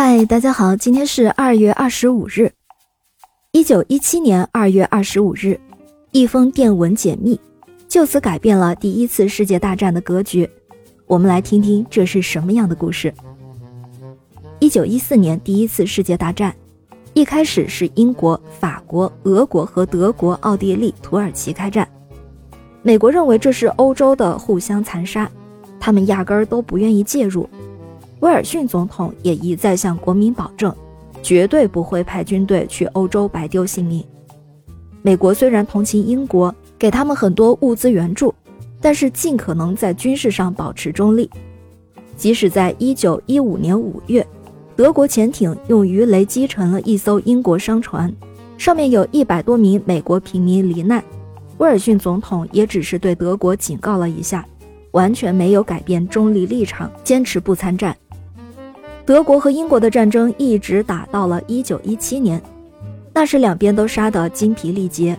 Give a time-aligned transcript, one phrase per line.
[0.00, 2.52] 嗨，大家好，今天是二月二十五日，
[3.50, 5.58] 一九一七年二月二十五日，
[6.12, 7.40] 一封电文解密，
[7.88, 10.48] 就此改变了第一次世界大战的格局。
[11.08, 13.12] 我们来听听这是什么样的故事。
[14.60, 16.54] 一九一四年第一次世界大战，
[17.12, 21.88] 一开始是英国、法国、俄国和德国、奥地利、土耳其开战。
[22.82, 25.28] 美国认为这是欧洲的互相残杀，
[25.80, 27.50] 他们压根儿都不愿意介入。
[28.20, 30.74] 威尔逊总统也一再向国民保证，
[31.22, 34.04] 绝对不会派军队去欧洲白丢性命。
[35.02, 38.34] 美国虽然同情英国，给他们很多物资援助，
[38.80, 41.30] 但是尽可能在军事上保持中立。
[42.16, 44.26] 即使在1915年5月，
[44.74, 48.12] 德国潜艇用鱼雷击沉了一艘英国商船，
[48.56, 51.02] 上面有一百多名美国平民罹难，
[51.58, 54.44] 威尔逊总统也只是对德国警告了一下，
[54.90, 57.96] 完全没有改变中立立场，坚持不参战。
[59.08, 62.38] 德国和英国的战争一直打到了一九一七年，
[63.14, 65.18] 那时两边都杀得精疲力竭。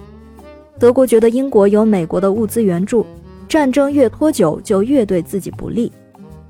[0.78, 3.04] 德国觉得英国有美国的物资援助，
[3.48, 5.92] 战争越拖久就越对自己不利，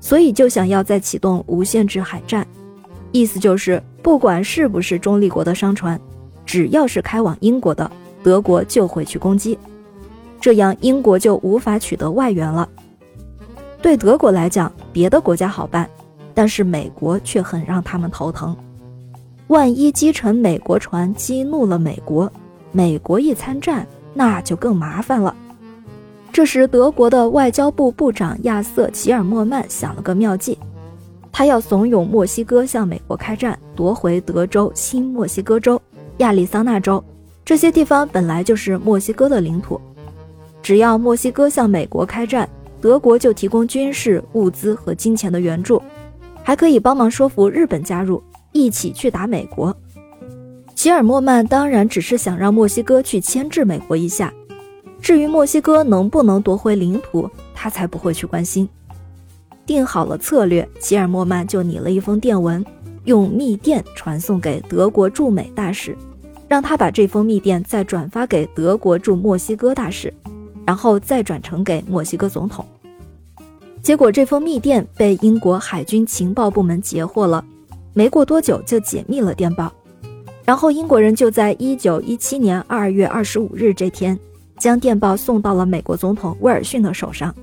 [0.00, 2.46] 所以就想要再启动无限制海战，
[3.10, 5.98] 意思就是不管是不是中立国的商船，
[6.44, 7.90] 只要是开往英国的，
[8.22, 9.58] 德国就会去攻击，
[10.42, 12.68] 这样英国就无法取得外援了。
[13.80, 15.88] 对德国来讲，别的国家好办。
[16.40, 18.56] 但是美国却很让他们头疼，
[19.48, 22.32] 万一击沉美国船，激怒了美国，
[22.72, 25.36] 美国一参战，那就更麻烦了。
[26.32, 30.58] 这时，德国的外交部部长亚瑟·齐尔莫曼想了个妙计，
[31.30, 35.78] 他要怂恿墨西哥向美国开战，夺回德州、新墨西哥州、
[36.20, 37.04] 亚利桑那州
[37.44, 39.78] 这些地方，本来就是墨西哥的领土。
[40.62, 42.48] 只要墨西哥向美国开战，
[42.80, 45.82] 德国就提供军事物资和金钱的援助。
[46.42, 49.76] 还可以帮忙说服日本加入，一起去打美国。
[50.74, 54.32] 吉尔莫曼当然只是想让墨西哥去牵制美国一下，
[55.00, 58.68] 至于墨西哥能不能夺回领土，他才不会去关心。
[59.66, 62.64] 定好了策略，吉尔莫曼就拟了一封电文，
[63.04, 65.96] 用密电传送给德国驻美大使，
[66.48, 70.12] 让他把这封密电再转发给德国驻墨西哥大使，
[70.66, 72.64] 然后再转呈给墨西哥总统。
[73.82, 77.44] 结果，这封密电被英国海军情报部门截获了，
[77.94, 79.72] 没过多久就解密了电报。
[80.44, 84.18] 然后，英国人就在一九一七年二月二十五日这天，
[84.58, 87.34] 将电报送到了美国总统威尔逊的手上。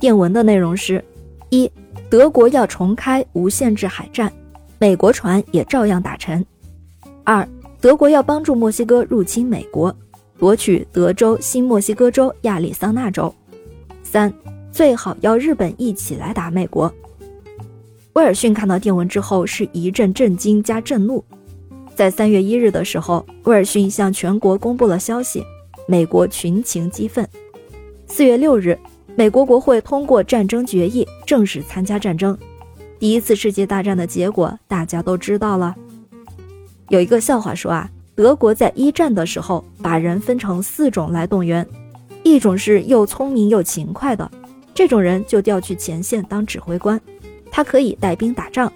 [0.00, 1.02] 电文的内容是：
[1.50, 1.70] 一、
[2.10, 4.32] 德国要重开无限制海战，
[4.78, 6.42] 美国船也照样打沉；
[7.22, 7.48] 二、
[7.80, 9.94] 德国要帮助墨西哥入侵美国，
[10.36, 13.32] 夺取德州、新墨西哥州、亚利桑那州；
[14.02, 14.32] 三。
[14.74, 16.92] 最好要日本一起来打美国。
[18.14, 21.24] 威尔逊看到电文之后是一阵震惊加震怒。
[21.94, 25.44] 在三月一日的时候，威尔逊向全国公布了消息，
[25.86, 27.24] 美国群情激愤。
[28.08, 28.76] 四月六日，
[29.14, 32.36] 美国国会通过战争决议，正式参加战争。
[32.98, 35.72] 第一次世界大战的结果大家都知道了。
[36.88, 41.64] 有一个笑话说啊，德国在一战的时候把人分成四种来动员，
[42.24, 44.28] 一种是又聪明又勤快的。
[44.74, 47.00] 这种人就调去前线当指挥官，
[47.50, 48.70] 他可以带兵打仗。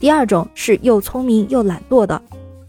[0.00, 2.20] 第二种是又聪明又懒惰的，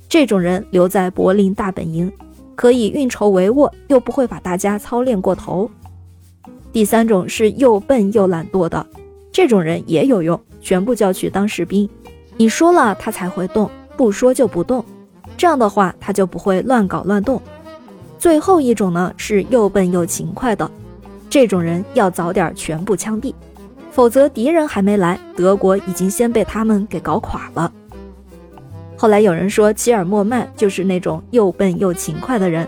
[0.07, 2.09] 这种人留在柏林大本营，
[2.55, 5.69] 可以运筹帷幄，又不会把大家操练过头。
[6.71, 8.85] 第三种是又笨又懒惰的，
[9.31, 11.89] 这种人也有用，全部叫去当士兵，
[12.37, 14.85] 你说了他才会动，不说就不动，
[15.35, 17.41] 这样的话他就不会乱搞乱动。
[18.19, 20.69] 最后一种呢是又笨又勤快的。
[21.35, 23.33] 这种人要早点全部枪毙，
[23.91, 27.69] 否则敌人还没来，德国已经先被他们给搞垮了。
[28.95, 32.65] 后来有人说齐尔莫曼就是那种又笨又勤快的人，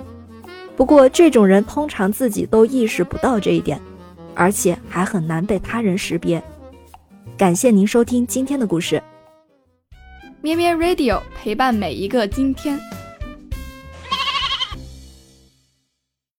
[0.75, 3.79] 不过这种人通常自己都意识不到这一点，
[4.35, 6.43] 而且还很难被他人识别。
[7.37, 9.01] 感谢您收听今天的故事，
[10.41, 12.77] 咩咩 Radio 陪伴每一个今天。